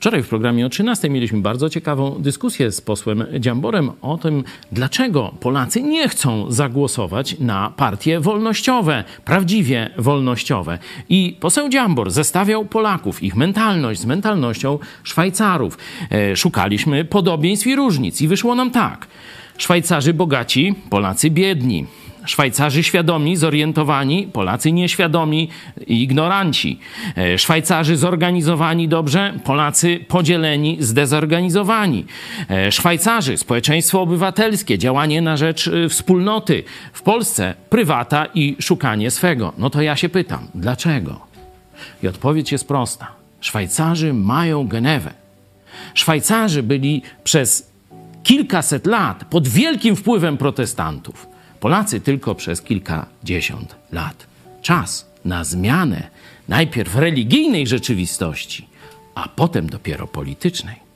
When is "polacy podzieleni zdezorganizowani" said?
29.44-32.04